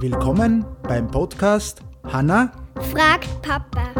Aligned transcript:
Willkommen 0.00 0.64
beim 0.82 1.10
Podcast 1.10 1.80
Hanna 2.04 2.52
fragt 2.90 3.28
Papa. 3.42 3.92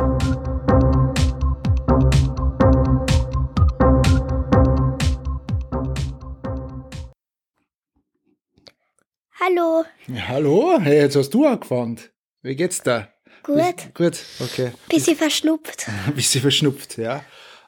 Hallo, 9.40 9.84
Ja, 10.06 10.28
hallo, 10.28 10.78
hey, 10.80 10.98
jetzt 11.00 11.16
hast 11.16 11.30
du 11.30 11.46
angefangen. 11.46 11.98
Wie 12.42 12.54
geht's 12.56 12.82
da? 12.82 13.08
gut. 13.42 13.92
Gut, 13.94 14.18
okay. 14.40 14.72
Bisschen 14.88 15.16
verschnupft. 15.16 15.86
Bisschen 16.14 16.42
verschnupft, 16.42 16.96
ja. 16.98 17.24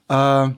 Äh, 0.08 0.50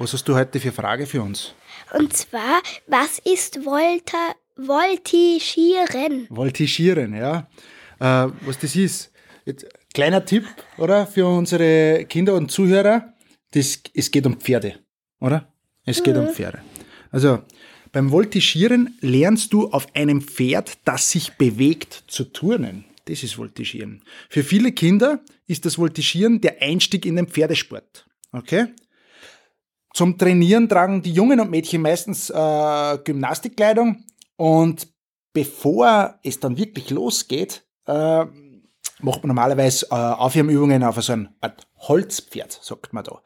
was 0.00 0.14
hast 0.14 0.26
du 0.26 0.34
heute 0.34 0.58
für 0.58 0.72
Frage 0.72 1.06
für 1.06 1.20
uns? 1.20 1.52
Und 1.92 2.16
zwar, 2.16 2.62
was 2.86 3.18
ist 3.18 3.64
Volta, 3.66 4.34
Voltigieren? 4.56 6.26
Voltigieren, 6.30 7.14
ja. 7.14 7.48
Äh, 7.98 8.32
was 8.40 8.58
das 8.58 8.76
ist? 8.76 9.12
Jetzt, 9.44 9.66
kleiner 9.92 10.24
Tipp, 10.24 10.46
oder? 10.78 11.06
Für 11.06 11.26
unsere 11.26 12.06
Kinder 12.06 12.34
und 12.34 12.50
Zuhörer. 12.50 13.12
Das, 13.50 13.82
es 13.92 14.10
geht 14.10 14.24
um 14.24 14.40
Pferde, 14.40 14.78
oder? 15.20 15.52
Es 15.84 16.02
geht 16.02 16.16
um 16.16 16.28
Pferde. 16.28 16.62
Also, 17.10 17.40
beim 17.92 18.10
Voltigieren 18.10 18.96
lernst 19.00 19.52
du 19.52 19.70
auf 19.70 19.94
einem 19.94 20.22
Pferd, 20.22 20.78
das 20.84 21.10
sich 21.10 21.32
bewegt, 21.32 22.04
zu 22.06 22.24
turnen. 22.24 22.86
Das 23.04 23.22
ist 23.22 23.36
Voltigieren. 23.36 24.02
Für 24.30 24.44
viele 24.44 24.72
Kinder 24.72 25.20
ist 25.46 25.66
das 25.66 25.76
Voltigieren 25.76 26.40
der 26.40 26.62
Einstieg 26.62 27.04
in 27.04 27.16
den 27.16 27.26
Pferdesport. 27.26 28.06
Okay? 28.32 28.68
Zum 29.92 30.16
Trainieren 30.18 30.68
tragen 30.68 31.02
die 31.02 31.12
Jungen 31.12 31.40
und 31.40 31.50
Mädchen 31.50 31.82
meistens 31.82 32.30
äh, 32.30 32.98
Gymnastikkleidung 33.04 34.04
und 34.36 34.88
bevor 35.32 36.18
es 36.22 36.40
dann 36.40 36.56
wirklich 36.56 36.90
losgeht, 36.90 37.64
äh, 37.86 38.24
macht 39.02 39.22
man 39.22 39.28
normalerweise 39.28 39.86
äh, 39.90 39.94
Aufwärmübungen 39.94 40.84
auf 40.84 41.02
so 41.02 41.12
ein 41.12 41.28
Art 41.40 41.66
Holzpferd, 41.78 42.58
sagt 42.62 42.92
man 42.92 43.04
da. 43.04 43.20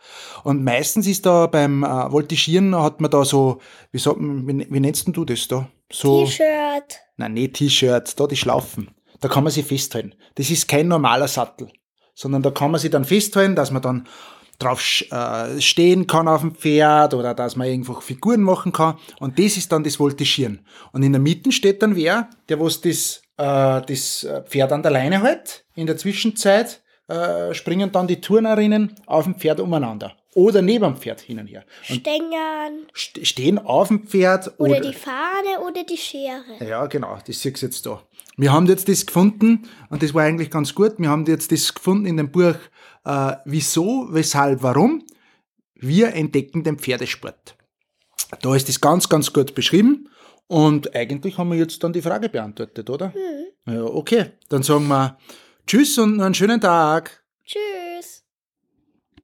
Und 0.44 0.62
meistens 0.62 1.06
ist 1.06 1.26
da 1.26 1.46
beim 1.46 1.82
äh, 1.82 2.12
Voltigieren 2.12 2.76
hat 2.76 3.00
man 3.00 3.10
da 3.10 3.24
so, 3.24 3.60
wie, 3.90 3.98
sagt 3.98 4.20
man, 4.20 4.46
wie, 4.46 4.66
wie 4.70 4.80
nennst 4.80 5.08
du 5.08 5.24
das 5.24 5.48
da? 5.48 5.68
So, 5.90 6.24
T-Shirt. 6.24 7.00
Nein, 7.16 7.34
nicht 7.34 7.54
T-Shirt, 7.54 8.18
da 8.18 8.26
die 8.26 8.36
Schlaufen. 8.36 8.90
Da 9.20 9.28
kann 9.28 9.44
man 9.44 9.52
sich 9.52 9.64
festhalten. 9.64 10.14
Das 10.34 10.50
ist 10.50 10.68
kein 10.68 10.88
normaler 10.88 11.28
Sattel, 11.28 11.70
sondern 12.14 12.42
da 12.42 12.50
kann 12.50 12.70
man 12.70 12.80
sich 12.80 12.90
dann 12.90 13.04
festhalten, 13.04 13.56
dass 13.56 13.70
man 13.70 13.82
dann 13.82 14.08
drauf 14.58 14.82
äh, 15.10 15.60
stehen 15.60 16.06
kann 16.06 16.28
auf 16.28 16.40
dem 16.40 16.54
Pferd 16.54 17.14
oder 17.14 17.34
dass 17.34 17.56
man 17.56 17.68
irgendwo 17.68 17.94
Figuren 18.00 18.42
machen 18.42 18.72
kann. 18.72 18.96
Und 19.20 19.38
das 19.38 19.56
ist 19.56 19.72
dann 19.72 19.84
das 19.84 19.96
Voltigieren. 19.96 20.64
Und 20.92 21.02
in 21.02 21.12
der 21.12 21.20
Mitte 21.20 21.52
steht 21.52 21.82
dann 21.82 21.96
wer, 21.96 22.28
der 22.48 22.60
was 22.60 22.80
das, 22.80 23.22
äh, 23.36 23.82
das 23.82 24.26
Pferd 24.46 24.72
an 24.72 24.82
der 24.82 24.92
Leine 24.92 25.22
hält. 25.22 25.64
In 25.74 25.86
der 25.86 25.96
Zwischenzeit 25.96 26.82
äh, 27.08 27.52
springen 27.52 27.92
dann 27.92 28.06
die 28.06 28.20
Turnerinnen 28.20 28.94
auf 29.06 29.24
dem 29.24 29.34
Pferd 29.34 29.60
umeinander. 29.60 30.16
Oder 30.34 30.62
neben 30.62 30.84
dem 30.84 30.96
Pferd 30.96 31.20
hin 31.20 31.38
und 31.38 31.46
her. 31.46 31.64
Und 31.88 32.00
Stängern. 32.00 32.86
st- 32.94 33.24
stehen 33.24 33.58
auf 33.58 33.88
dem 33.88 34.06
Pferd 34.06 34.52
Oder 34.58 34.80
die 34.80 34.92
Fahne 34.92 35.60
oder 35.66 35.84
die 35.84 35.96
Schere. 35.96 36.42
ja, 36.66 36.86
genau, 36.86 37.16
das 37.26 37.40
siehst 37.40 37.62
du 37.62 37.66
jetzt 37.66 37.86
da. 37.86 38.02
Wir 38.36 38.52
haben 38.52 38.66
jetzt 38.66 38.88
das 38.88 39.06
gefunden 39.06 39.68
und 39.90 40.02
das 40.02 40.12
war 40.12 40.24
eigentlich 40.24 40.50
ganz 40.50 40.74
gut. 40.74 40.94
Wir 40.98 41.08
haben 41.08 41.24
jetzt 41.26 41.52
das 41.52 41.72
gefunden 41.72 42.06
in 42.06 42.16
dem 42.16 42.32
Buch 42.32 42.56
äh, 43.04 43.32
Wieso, 43.44 44.08
Weshalb, 44.10 44.62
Warum? 44.62 45.04
Wir 45.74 46.14
entdecken 46.14 46.64
den 46.64 46.78
Pferdesport. 46.78 47.56
Da 48.42 48.56
ist 48.56 48.68
das 48.68 48.80
ganz, 48.80 49.08
ganz 49.08 49.32
gut 49.32 49.54
beschrieben 49.54 50.08
und 50.48 50.94
eigentlich 50.96 51.38
haben 51.38 51.50
wir 51.50 51.58
jetzt 51.58 51.84
dann 51.84 51.92
die 51.92 52.02
Frage 52.02 52.28
beantwortet, 52.28 52.90
oder? 52.90 53.12
Ja, 53.66 53.84
okay, 53.84 54.32
dann 54.48 54.62
sagen 54.64 54.88
wir 54.88 55.16
Tschüss 55.66 55.96
und 55.98 56.20
einen 56.20 56.34
schönen 56.34 56.60
Tag. 56.60 57.22
Tschüss. 57.44 57.60